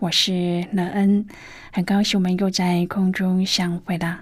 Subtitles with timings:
[0.00, 1.26] 我是乐恩，
[1.72, 4.20] 很高兴我们又在空中相会了。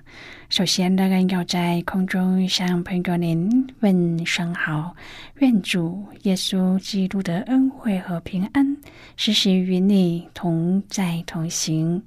[0.48, 4.96] 首先，乐恩要在空中向朋友您问声好，
[5.40, 8.78] 愿主耶稣基督的恩惠和平安
[9.18, 12.02] 时时与你同在同行。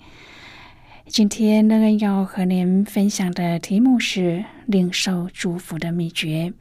[1.06, 6.52] 今天，乐恩要和您分享的题目是领受祝福的秘诀。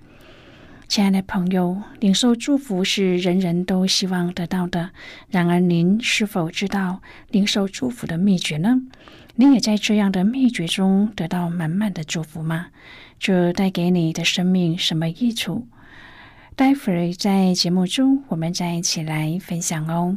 [0.88, 4.88] 亲爱的朋友，领受祝福是人人都希望得到的。
[5.28, 8.80] 然而，您是否知道领受祝福的秘诀呢？
[9.34, 12.68] 您也在这样的秘诀中得到满满的祝福吗？
[13.20, 15.66] 这带给你的生命什么益处？
[16.56, 20.16] 待会儿在节目中，我们再一起来分享哦。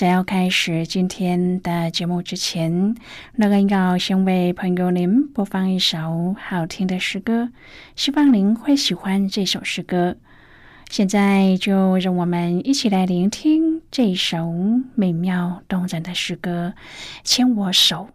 [0.00, 2.94] 在要开始今天的节目之前，
[3.34, 7.50] 那个要先为朋友您播放一首好听的诗歌，
[7.96, 10.16] 希望您会喜欢这首诗歌。
[10.88, 14.50] 现在就让我们一起来聆听这首
[14.94, 16.72] 美妙动人的诗歌，
[17.22, 18.08] 《牵我手》。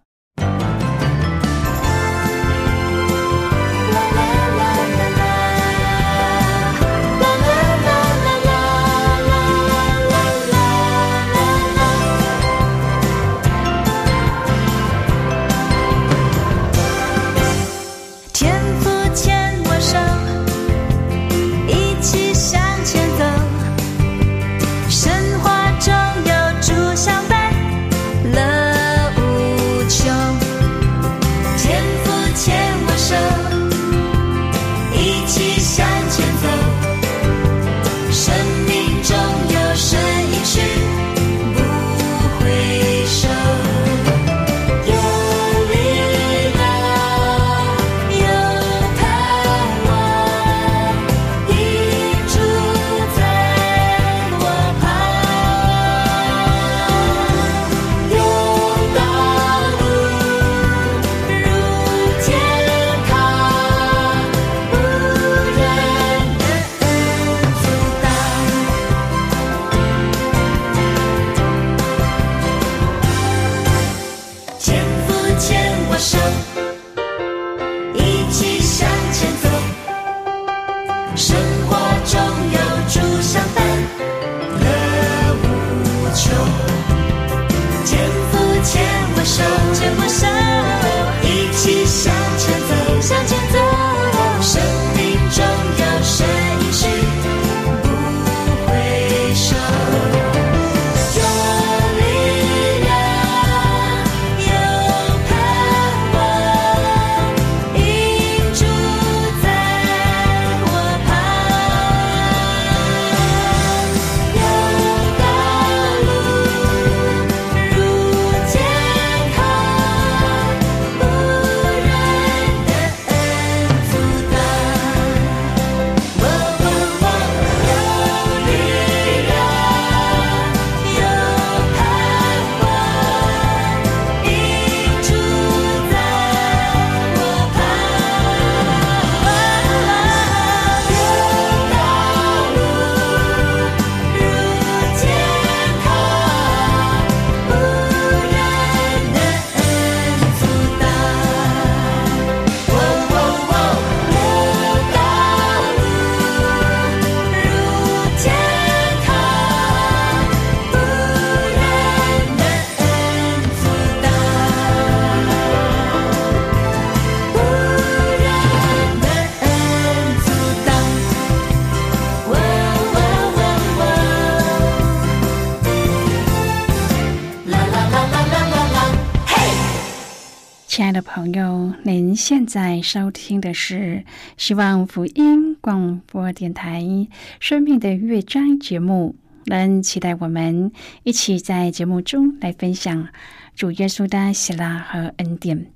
[182.28, 184.04] 现在收听的是
[184.36, 186.82] 希望福音广播电台
[187.40, 189.16] 《生命的乐章》节目。
[189.46, 190.72] 能期待我们
[191.04, 193.10] 一起在节目中来分享
[193.56, 195.68] 主耶稣的喜乐和恩典。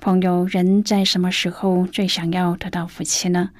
[0.00, 3.50] 朋友，人在什么时候最想要得到福气呢？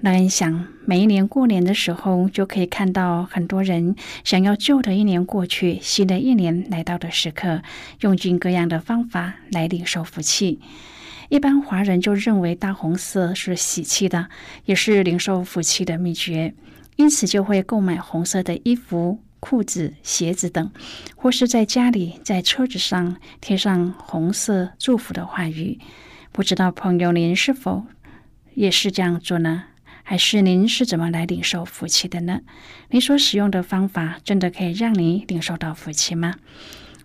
[0.00, 3.94] 那想，每一年过年的时候，就可以看到很多人
[4.24, 7.62] 想要旧的一年过去，新的一年来到的时刻，
[8.00, 10.58] 用尽各样的方法来领受福气。
[11.28, 14.28] 一般华人就认为大红色是喜气的，
[14.64, 16.54] 也是领受福气的秘诀，
[16.96, 20.70] 因此就会购买红色的衣服、裤子、鞋子等，
[21.16, 25.78] 或是在家里、在车子上贴上红色祝福的话语。
[26.32, 27.84] 不知道朋友您是否
[28.54, 29.64] 也是这样做呢？
[30.02, 32.40] 还是您是怎么来领受福气的呢？
[32.88, 36.36] 您所使用的方法真的可以让您领受到福气吗？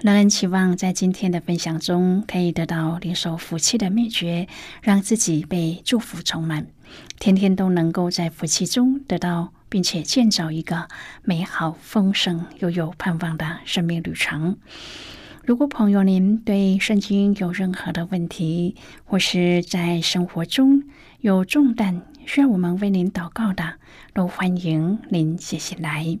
[0.00, 4.46] 让人期望在今天的分享中，可以得到领受福气的秘诀，
[4.80, 6.68] 让自己被祝福充满，
[7.18, 10.86] 天天都能够在福气中得到，并且建造一个
[11.24, 14.56] 美好、丰盛又有盼望的生命旅程。
[15.44, 20.84] 如果朋友您对圣经有任何的问题，或是在生活中
[21.20, 23.74] 有重担需要我们为您祷告的，
[24.14, 26.20] 都欢迎您写信来。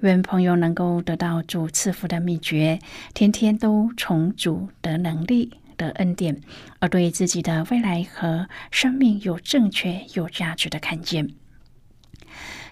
[0.00, 2.78] 愿朋友能够得到主赐福的秘诀，
[3.12, 6.40] 天天都从主得能力、得恩典，
[6.78, 11.28] 而对自己的未来和生命有正确、有价值的看见。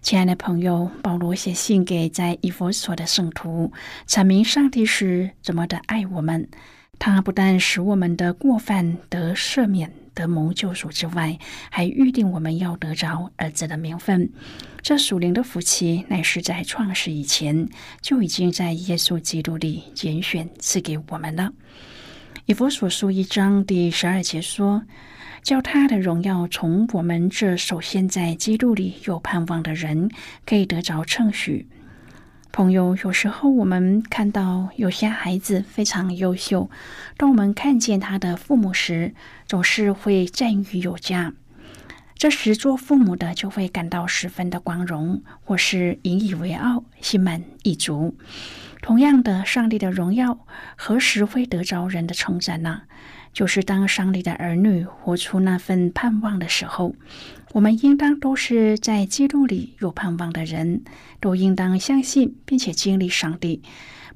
[0.01, 3.73] 亲爱的朋友，保罗写信给在以弗所的圣徒，
[4.07, 6.49] 阐明上帝是怎么的爱我们。
[6.99, 9.93] 他不但使我们的过犯得赦免。
[10.19, 11.39] 得蒙救赎之外，
[11.71, 14.29] 还预定我们要得着儿子的名分。
[14.83, 17.69] 这属灵的福气，乃是在创世以前
[18.01, 21.53] 就已经在耶稣基督里拣选赐给我们了。
[22.47, 24.83] 以佛所书一章第十二节说
[25.45, 30.11] ：“叫他的荣耀从我们这首先在基督里有盼望的人，
[30.45, 31.69] 可以得着称许。”
[32.59, 36.69] 朋友，有时候我们看到有些孩子非常优秀，
[37.17, 39.15] 当我们看见他的父母时，
[39.47, 41.33] 总是会赞誉有加。
[42.17, 48.17] 这时，做父母的就会感到十分的光荣，或是引以为傲，心满意足。
[48.83, 50.45] 同样的，上帝的荣耀
[50.77, 52.83] 何时会得着人的称赞呢？
[53.39, 56.97] 就是当上帝的儿女活出那份盼望的时候。
[57.53, 60.83] 我们应当都是在基督里有盼望的人，
[61.21, 63.63] 都应当相信并且经历上帝。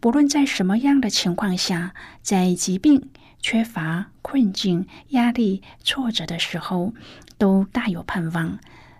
[0.00, 6.93] 不论在什么样的情况下，在疾病、缺乏、困境、压力、挫折的时候，
[7.38, 8.58] 都大有盼望。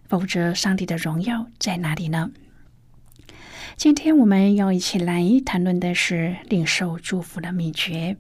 [0.09, 2.31] 否则，上帝的荣耀在哪里呢？
[3.77, 8.17] 今天我们要一起来谈论的是领受祝福的秘诀。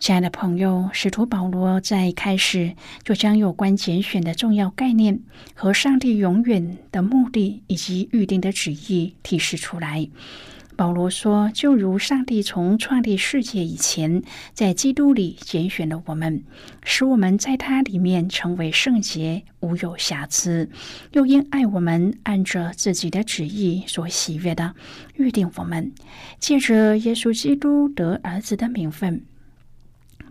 [0.00, 2.74] 亲爱的朋友，使徒保罗在开始
[3.04, 5.20] 就将有关拣选的重要概念
[5.54, 10.06] 和上帝永远的目的以及预定的旨意提示出来。
[10.76, 14.22] 保罗说：“就如上帝从创立世界以前，
[14.52, 16.42] 在基督里拣选了我们，
[16.82, 20.68] 使我们在他里面成为圣洁，无有瑕疵；
[21.12, 24.74] 又因爱我们，按着自己的旨意所喜悦的，
[25.14, 25.92] 预定我们，
[26.40, 29.24] 借着耶稣基督得儿子的名分。”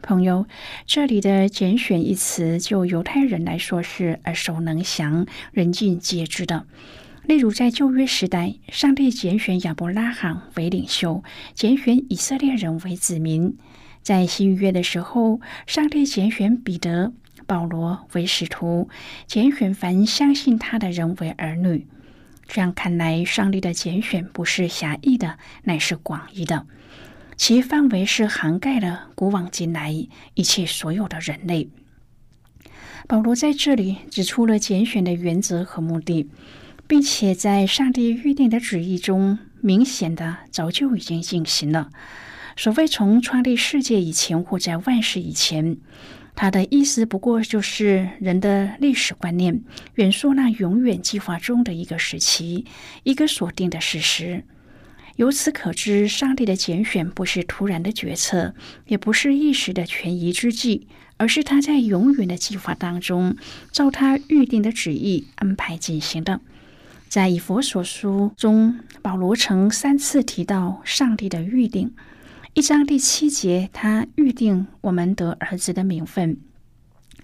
[0.04, 0.46] 朋友，
[0.86, 6.68] 这里的“拣选”一词，就犹太人来说是耳熟能详、人尽皆知的。
[7.26, 11.24] 例如，在旧约时代，上帝拣选亚伯拉罕为领袖，
[11.56, 13.54] 拣选以色列人为子民；
[14.02, 17.14] 在新约的时候，上帝拣选彼得、
[17.48, 18.90] 保罗为使徒，
[19.26, 21.88] 拣选凡相信他的人为儿女。
[22.46, 26.68] 这样看来，上帝的拣选不是狭义的，乃是广义的。
[27.36, 31.70] 其范围是涵盖了古往今来一切所有的人类。
[33.08, 36.30] 保罗在这里指出了拣选的原则和目的，
[36.88, 41.90] 并且在上帝预定的旨意中，明显的早就已经进行了。
[42.56, 45.78] 所谓从创立世界以前或在万世以前，
[46.36, 49.64] 它的意思不过就是人的历史观念
[49.96, 52.66] 元素那永远计划中的一个时期，
[53.04, 54.46] 一个锁定的事实。
[55.16, 58.56] 由此可知，上帝的拣选不是突然的决策，
[58.88, 63.38] 也不是一时的权宜之计，而是他在永远的计划当中，
[63.72, 66.42] 照他预定的旨意安排进行的。
[67.08, 71.94] 在以佛所书中，保罗曾三次提到上帝的预定。
[72.56, 76.38] 一章第七节，他预定我们得儿子的名分；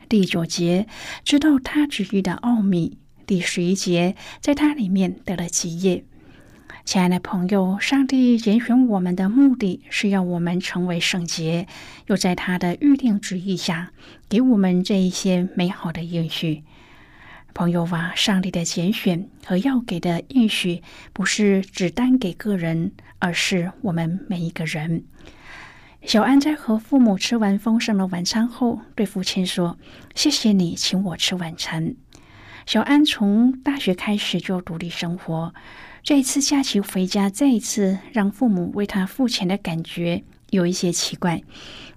[0.08, 0.88] 第九节，
[1.24, 6.06] 知道他旨意的奥秘；第十一节，在他里面得了基业。
[6.86, 11.68] 亲爱的朋友，上帝拣选我们的目的是要我们成为圣洁，
[12.08, 13.92] 又在他的预定旨意下，
[14.28, 16.64] 给我们这一些美好的应许。
[17.54, 20.82] 朋友啊，上帝的拣选和要给的应许，
[21.14, 25.04] 不是只单给个人，而是我们每一个人。
[26.02, 29.78] 小安在和父母吃完丰盛的晚餐后，对父亲说
[30.16, 31.94] ：“谢谢你请我吃晚餐。”
[32.66, 35.54] 小安从大学开始就独立生活，
[36.02, 41.42] 这一次假期回家，再一次让父母为他付钱的感觉有一些奇怪。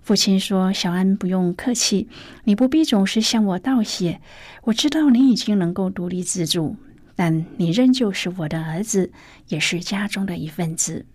[0.02, 2.08] 父亲说：“小安，不用客气，
[2.44, 4.20] 你不必总是向我道谢。
[4.64, 6.76] 我知道你已经能够独立自主，
[7.14, 9.12] 但你仍旧是我的儿子，
[9.48, 11.06] 也是家中的一份子。”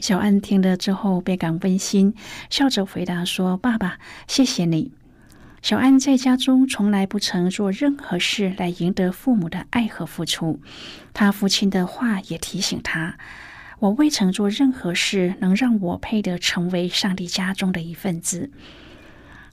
[0.00, 2.14] 小安听了之后倍感温馨，
[2.50, 4.92] 笑着回答说：“爸爸，谢谢你。”
[5.60, 10.60] 小安在家中从来不曾做任何事来赢得父母的爱和付出，
[11.12, 13.18] 他父亲的话也提醒他。
[13.80, 18.50] 我未曾做任何事能让我配得成为上帝家中的一份子。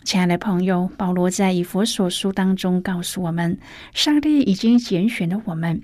[0.04, 3.60] 亲爱的朋友，保罗在以佛所书当中告诉我们，
[3.94, 5.82] 上帝已经拣选了我们，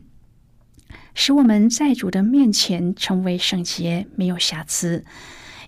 [1.13, 5.03] 使我们在主的面前成为圣洁，没有瑕疵。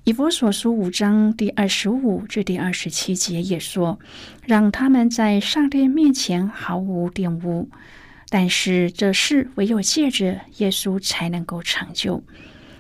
[0.05, 4.00] 以佛所书五章第二十五至第二十七节也说，
[4.45, 7.69] 让他们在上帝面前毫无玷污。
[8.27, 12.22] 但是这事唯有借着耶稣才能够成就。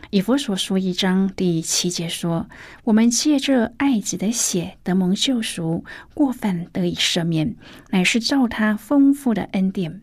[0.09, 2.49] 以佛所书一章第七节说
[2.83, 7.55] ：“我们借着爱子的血得蒙救赎，过犯得以赦免，
[7.91, 10.01] 乃是照他丰富的恩典。”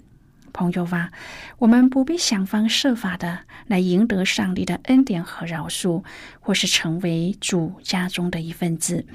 [0.53, 1.13] 朋友啊，
[1.59, 6.05] 我们不必想方设法的来赢得上帝的恩典和饶恕，
[6.41, 9.07] 或是成为主家中的一份子。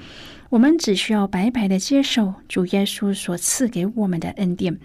[0.48, 4.78] 我们只需要白白的接受主耶稣所赐给我们的恩典。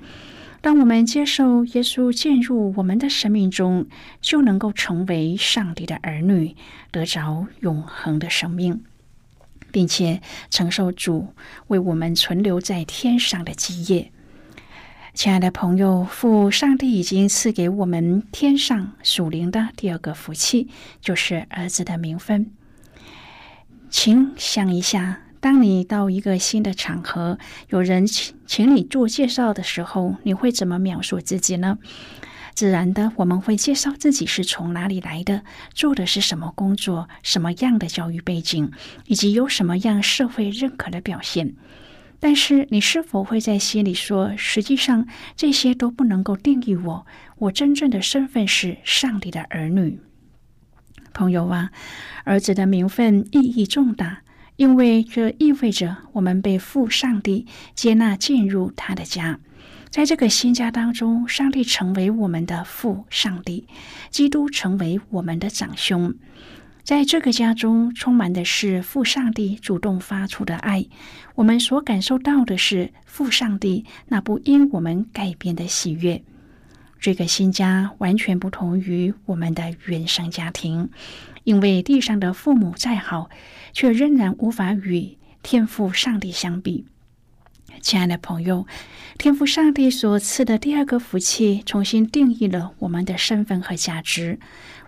[0.62, 3.88] 当我们接受耶稣进入我们的生命中，
[4.22, 6.56] 就能够成为上帝的儿女，
[6.92, 8.84] 得着永恒的生命，
[9.72, 11.34] 并且承受主
[11.68, 14.12] 为我们存留在天上的基业。
[15.14, 20.70] 亲爱的朋友，父上帝已经赐给我们天上属灵的第二个福气，
[21.02, 22.50] 就是儿子的名分。
[23.90, 25.22] 请想一下。
[25.42, 27.40] 当你到一个新的场合，
[27.70, 31.80] 有人请请你做介绍的时候，你会怎么描述自己呢？
[32.54, 35.42] 自然的，我们会介绍自己是从哪里来的，
[35.74, 38.72] 做的是什么工作，什么样的教育背景，
[39.08, 41.56] 以及有什么样社会认可的表现。
[42.22, 47.06] 但是，你是否会在心里说，实际上这些都不能够定义我，
[47.40, 50.00] 我真正的身份是上帝的儿女。
[51.14, 51.72] 朋友啊，
[52.24, 54.22] 儿子的名分意义重大。
[54.58, 59.40] 因为这意味着我们被父上帝接纳进入他的家，
[59.90, 63.66] 在这个新家当中，上帝成为我们的父上帝，
[64.12, 66.14] 基督成为我们的长兄。
[66.84, 70.86] 在这个家中，充满的是父上帝主动发出的爱，
[71.36, 76.24] 我们所感受到的是父上帝那不因我们改变的喜悦。
[77.00, 80.90] 这个新家完全不同于我们的原生家庭。
[81.44, 83.32] 因为地上的父母再好，
[83.74, 86.86] 却仍然无法与天父上帝相比。
[87.82, 88.68] 亲爱的朋友，
[89.18, 94.40] 天赋上帝所赐的第二个福气，重新定义了我们的身份和价值。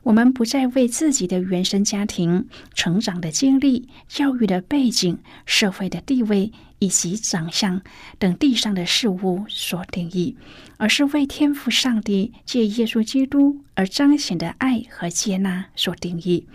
[0.04, 7.82] 我们不再为自己的原生家庭、成长的经历、教育的背景、社会的地位以及长相
[8.20, 10.36] 等地上的事物所定义，
[10.78, 16.48] 而是为天赋上帝借耶稣基督而彰显的爱和接纳所定义。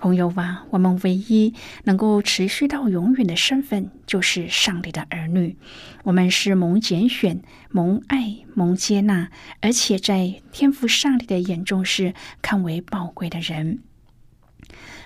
[0.00, 1.52] 朋友啊，我们唯一
[1.84, 5.58] 能够持续到永远的身份，就是上帝的儿女。
[6.04, 9.28] 我们是蒙拣选、蒙爱、蒙接纳，
[9.60, 13.80] 而且在天赋上帝的眼中是看为宝贵的人。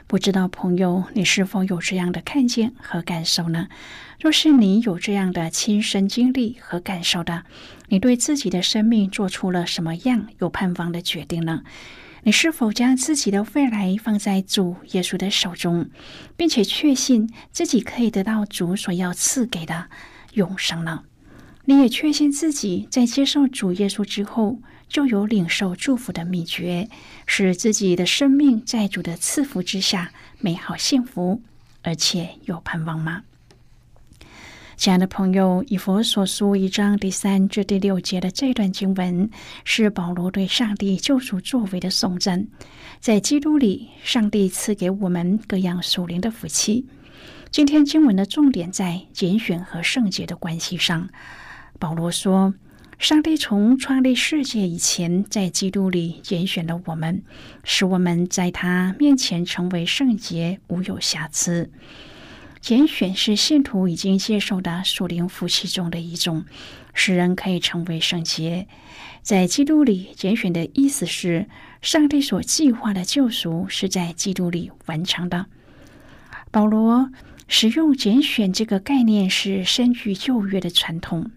[0.06, 3.66] 不知道朋友，你是否有这样的看见和感受呢？
[4.20, 7.42] 若是你有这样的亲身经历和感受的，
[7.88, 11.64] 你对自己的生命做出了什么样有盼望的决定呢？
[12.26, 15.90] 你是否将自己的未来放在主耶稣的手中，
[16.38, 19.90] 并且确信自己可以得到主所要赐给的
[20.32, 21.04] 永生呢？
[21.66, 26.88] 你也确信自己在接受主耶稣之后，就有领受祝福的秘诀，
[27.26, 31.42] 使自己的生命在主的赐福之下美好幸福，
[31.82, 33.24] 而且有盼望吗？
[34.76, 39.30] 亲爱的朋友，以佛所书一章第三至第六节的这段经文，
[39.64, 42.46] 是保罗对上帝救赎作为的颂赞。
[43.00, 46.86] 在基督里，上帝赐给我们各样属灵的福气。
[47.50, 51.08] 今天经文的重点在拣选和圣洁的关系上。
[51.78, 52.52] 保罗说
[52.98, 57.22] ：“上帝从创立世界以前，在基督里拣选了我们，
[57.62, 61.70] 使我们在他面前成为圣洁，无有瑕疵。”
[62.64, 66.46] 拣选是信徒已经接受的属灵福气中的一种，
[66.94, 68.66] 使人可以成为圣洁。
[69.20, 71.46] 在基督里拣选的意思是，
[71.82, 75.44] 上帝所计划的救赎是在基督里完成的。
[76.50, 77.10] 保罗
[77.48, 81.30] 使用拣选这个概念是深具旧约的传统。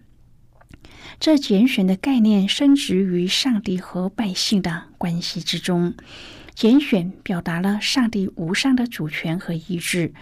[1.20, 5.92] 这拣选的概念深植于上帝和百姓的关系之中。
[6.58, 10.12] 拣选表达了上帝无上的主权和意志。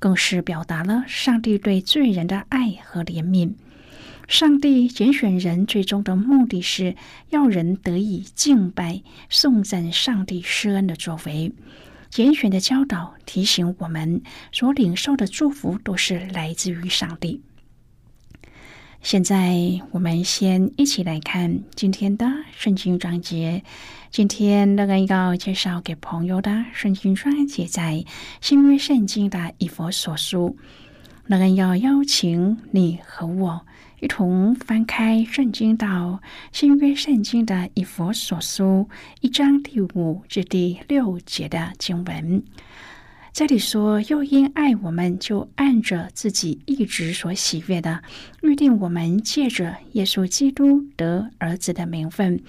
[0.00, 3.52] 更是表达了上帝对罪人的爱和怜悯。
[4.26, 6.96] 上帝拣选人，最终的目的是
[7.30, 11.52] 要人得以敬拜、颂赞上帝施恩的作为。
[12.10, 14.20] 拣选的教导提醒我们，
[14.50, 17.40] 所领受的祝福都是来自于上帝。
[19.04, 19.54] 现在，
[19.90, 23.62] 我们先一起来看今天的圣经章节。
[24.10, 28.02] 今天乐恩要介绍给朋友的圣经章节在
[28.40, 30.56] 新约圣经的以佛所书。
[31.26, 33.66] 乐恩要邀请你和我
[34.00, 38.88] 一同翻开圣经到新约圣经的以佛所书
[39.20, 42.42] 一章第五至第六节的经文。
[43.34, 48.00] 这里说，又因爱我们，就按着自己一直所喜悦的，
[48.42, 52.40] 预定我们借着耶稣基督得儿子的名分，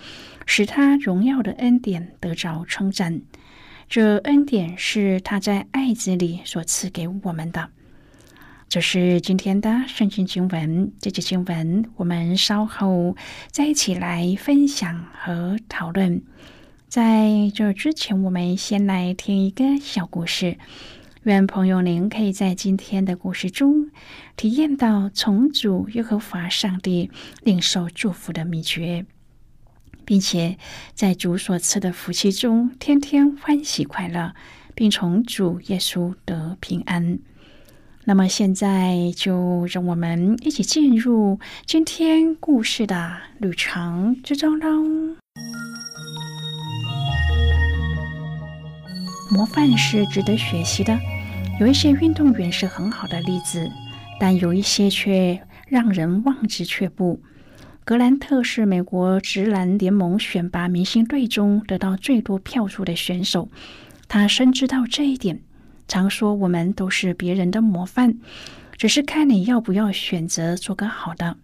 [0.45, 3.19] 使他荣耀的恩典得着称赞。
[3.89, 7.71] 这恩典是他在爱子里所赐给我们的。
[8.69, 10.91] 这是今天的圣经经文。
[11.01, 13.17] 这节经文我们稍后
[13.49, 16.21] 再一起来分享和讨论。
[16.95, 20.57] 在这之前，我们先来听一个小故事。
[21.23, 23.91] 愿朋友您可以在今天的故事中
[24.37, 27.11] 体验到从主耶和华上帝
[27.43, 29.05] 领受祝福的秘诀，
[30.05, 30.57] 并且
[30.93, 34.33] 在主所赐的福气中天天欢喜快乐，
[34.73, 37.19] 并从主耶稣得平安。
[38.05, 45.17] 那么现在就让我们一起进入今天故事的旅程之中喽。
[49.29, 50.99] 模范是值得学习的，
[51.59, 53.71] 有一些运动员是很好的例子，
[54.19, 57.21] 但有一些却让人望之却步。
[57.83, 63.49] 格兰特是美国直男联盟选拔明星队中得到最多票数的选手，
[64.07, 65.41] 他深知道这一点，
[65.87, 68.17] 常说我们都是别人的模范，
[68.77, 71.37] 只是看你要不要选择做个好的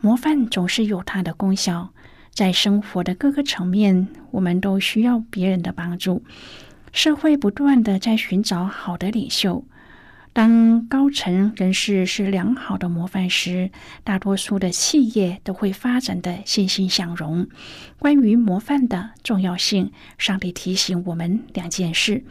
[0.00, 0.46] 模范。
[0.46, 1.90] 总是有它的功效，
[2.32, 6.22] 在生活的各个层面，我们都需要别人的帮助。
[6.92, 9.64] 社会不断的在寻找好的领袖。
[10.32, 13.70] 当高层人士是良好的模范时，
[14.04, 17.48] 大多数的企业都会发展的欣欣向荣。
[17.98, 22.22] 关于模范的重要性，上帝提醒我们两件事：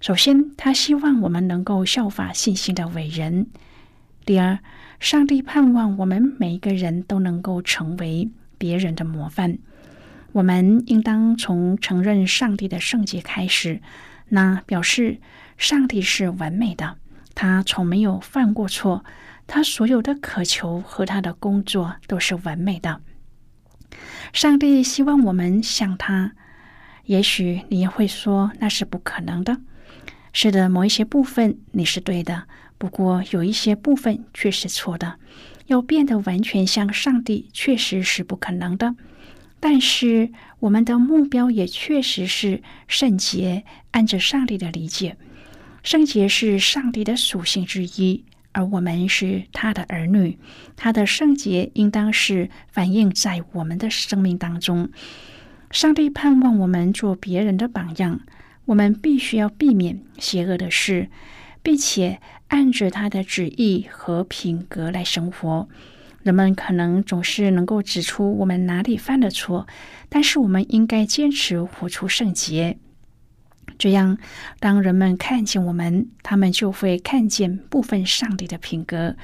[0.00, 3.46] 首先，他希望我们能够效法信心的伟人；
[4.26, 4.58] 第二，
[5.00, 9.56] 上帝盼望我们每一个人都能够成为别人的模范。
[10.36, 13.80] 我们应当从承认上帝的圣洁开始，
[14.28, 15.18] 那表示
[15.56, 16.98] 上帝是完美的，
[17.34, 19.02] 他从没有犯过错，
[19.46, 23.00] 他所有的渴求和他的工作都是完美的。
[24.30, 26.32] 上帝希望我们像他，
[27.04, 29.56] 也许你也会说那是不可能的。
[30.34, 32.42] 是的，某一些部分你是对的，
[32.76, 35.18] 不过有一些部分却是错的。
[35.64, 38.94] 要变得完全像上帝，确实是不可能的。
[39.68, 43.64] 但是，我们的目标也确实是圣洁。
[43.90, 45.16] 按着上帝的理解，
[45.82, 50.38] 圣洁是上帝的属性之一，而我们是他的儿女。
[50.76, 54.88] 他的圣洁应当是反映在我们的生命当中。
[55.72, 58.20] 上帝盼望我们做别人的榜样。
[58.66, 61.08] 我们必须要避免邪恶的事，
[61.64, 65.68] 并且按着他的旨意和品格来生活。
[66.26, 69.68] 人们可能总是能够指出我们哪里犯了错，
[70.08, 72.78] 但是我们应该坚持活出圣洁。
[73.78, 74.18] 这样，
[74.58, 79.14] 当人们看见我们，他们就会看见部分上帝的品格。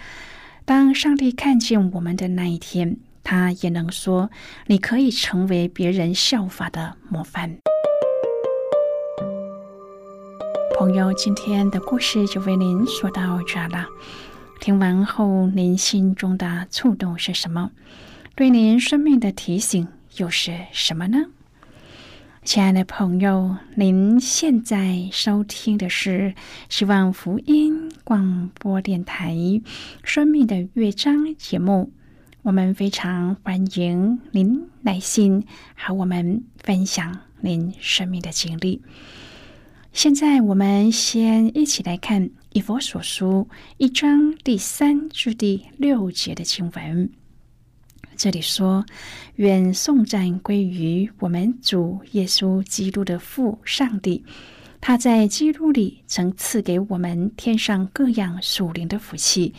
[0.64, 4.30] 当上帝看见我们的那一天，他也能说
[4.68, 7.56] ：“你可以成为别人效法的模范。”
[10.78, 13.88] 朋友，今天的故事就为您说到这了。
[14.62, 17.72] 听完后，您心中的触动是什么？
[18.36, 21.24] 对您生命的提醒又是什么呢？
[22.44, 26.36] 亲爱的朋友，您现在收听的是
[26.68, 29.34] 希望福音广播电台
[30.04, 31.92] 《生命的乐章》节目。
[32.42, 35.44] 我们非常欢迎您来信
[35.74, 38.80] 和我们分享您生命的经历。
[39.92, 47.10] 现在，我们先一起来看《以佛所书》一章第三至第六节的经文。
[48.14, 48.84] 这里说
[49.36, 54.22] ：“愿颂赞归于我们主耶稣基督的父上帝，
[54.82, 59.54] 他在基督里曾赐给我们天上各样属灵的福气，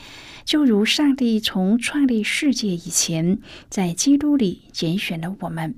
[0.46, 5.74] 就如上帝从创立世界以前，在基督里拣选了我们，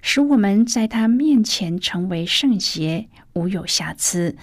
[0.00, 4.36] 使我们在他面前成为圣洁，无有瑕疵。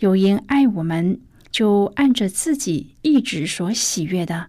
[0.00, 4.48] 有因爱我们，就按着自己一直所喜悦的。”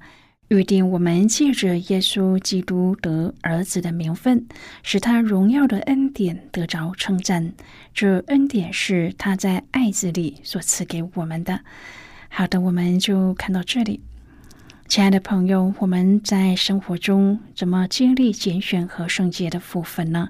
[0.50, 4.46] 预定我们借着耶稣基督得儿子的名分，
[4.84, 7.54] 使他荣耀的恩典得着称赞。
[7.94, 11.62] 这恩典是他在爱子里所赐给我们的。
[12.28, 14.02] 好的，我们就看到这里。
[14.90, 20.28] 亲爱的朋友，我们在生活中怎么经历拣选和圣洁的福分呢？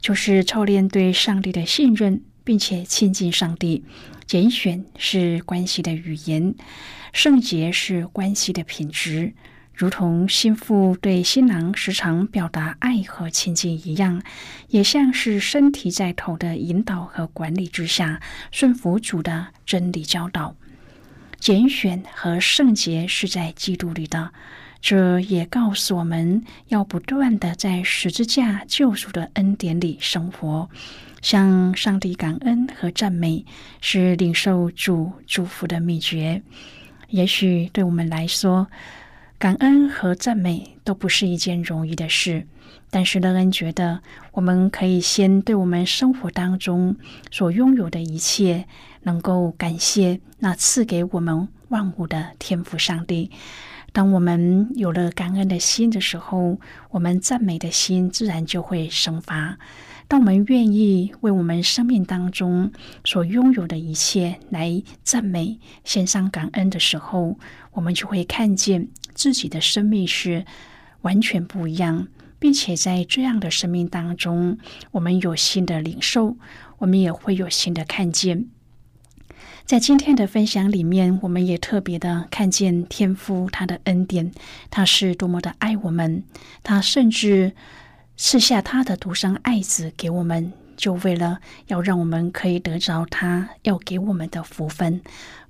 [0.00, 3.84] 就是操练对上帝的信任，并且亲近上帝。
[4.26, 6.54] 拣选是关系的语言。
[7.12, 9.34] 圣洁是关系的品质，
[9.74, 14.22] 如同心腹对新郎时常表达爱和亲近一样，
[14.68, 20.56] 也像是身体在头的引导和管理之下，顺服主的真理教导。
[21.38, 24.32] 拣选和圣洁是在基督里的，
[24.80, 30.70] 这也告诉我们要不断的在十字架救赎的恩典里生活，
[31.22, 33.46] 向上帝感恩和赞美，
[33.80, 36.42] 是领受主祝福的秘诀。
[37.08, 38.66] 也许对我们来说，
[39.38, 42.46] 感恩和赞美都不是一件容易的事。
[42.90, 44.00] 但是乐恩觉得，
[44.32, 46.96] 我们可以先对我们生活当中
[47.30, 48.66] 所拥有的一切，
[49.02, 53.30] 能够感谢那赐给我们万物的天赋上帝。
[53.92, 56.58] 当我们有了感恩的心的时候，
[56.90, 59.58] 我们赞美的心自然就会生发。
[60.08, 62.72] 当我们愿意为我们生命当中
[63.04, 67.38] 所拥有的一切来赞美、献上感恩的时候，
[67.72, 70.44] 我们就会看见自己的生命是
[71.02, 74.58] 完全不一样，并且在这样的生命当中，
[74.92, 76.36] 我们有新的领受，
[76.78, 78.46] 我们也会有新的看见。
[79.64, 84.30] 在今天的分享里面，我们也特别的看见天父他的恩典，
[84.70, 86.24] 他是多么的爱我们，
[86.62, 87.52] 他甚至。
[88.14, 95.00] 赐下他的独生爱子给我们，就为了要让我们可以得着他要给我们的福分。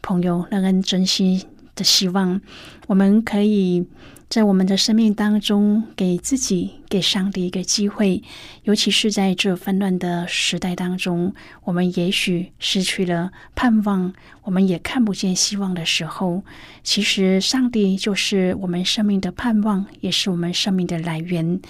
[0.01, 1.45] 朋友，让人真心
[1.75, 2.41] 的希望，
[2.87, 3.87] 我们可以
[4.33, 8.23] 在我们的生命当中给自己、给上帝一个机会。
[8.63, 14.15] 尤其是在这纷乱的时代当中，我们也许失去了盼望，
[14.45, 16.45] 我们也看不见希望的时候，
[16.83, 21.61] 其实上帝就是我们生命的盼望，也是我们生命的来源。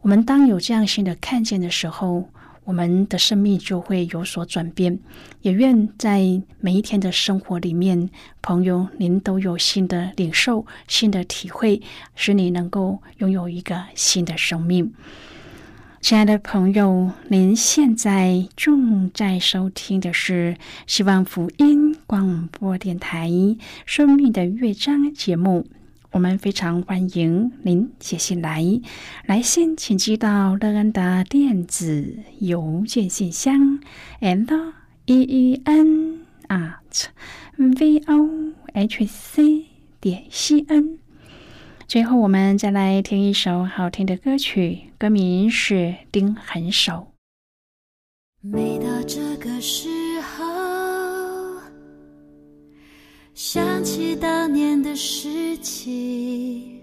[0.00, 2.30] 我们当有这样新的看见的时候，
[2.64, 4.98] 我们的生命就会有所转变。
[5.40, 8.08] 也愿在每一天的生活里面，
[8.40, 11.82] 朋友您都有新的领受、新的体会，
[12.14, 14.92] 使你能够拥有一个新的生命。
[16.00, 23.28] 亲爱的朋友，您现在正在收听的是希望福音广播电台
[23.86, 25.66] 《生命的乐章》节目。
[26.12, 28.62] 我们非常欢迎您写信来，
[29.24, 33.80] 来信请寄到乐恩的电子邮件信箱
[34.20, 34.74] ，l
[35.06, 37.06] e e n at
[37.56, 39.64] v o h c
[40.00, 40.98] 点 c n。
[41.88, 45.74] 最后，我们再来听一首好听的歌曲，歌名是
[46.12, 46.92] 《丁很手》。
[48.42, 49.88] 每到这个时
[53.34, 56.80] 想起当年的事情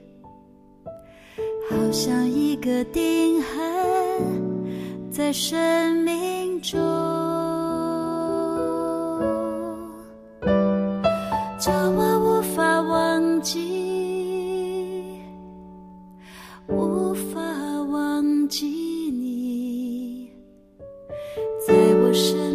[1.70, 6.80] 好像一个定痕在生命中。
[11.60, 15.20] 叫我无法忘记
[16.68, 17.40] 无法
[17.92, 20.32] 忘记你
[21.68, 22.49] 在我身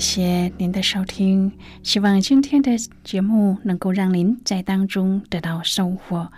[0.00, 1.52] 谢谢您的收听。
[1.82, 2.70] 希望今天的
[3.04, 6.32] 节目能够让您在当中得到收获。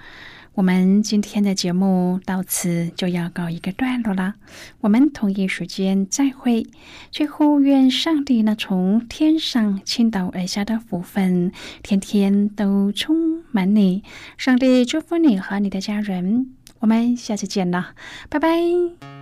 [0.54, 4.34] 我们今天的节目到此就要告一个段落了。
[4.80, 6.66] 我们同一时间再会。
[7.12, 11.52] 最后，愿上帝呢从天上倾倒而下的福分，
[11.84, 14.02] 天天都充满你。
[14.36, 16.48] 上帝祝福你和你的家人。
[16.80, 17.94] 我们下次见了，
[18.28, 19.21] 拜拜。